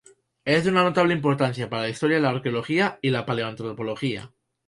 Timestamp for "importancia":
1.13-1.69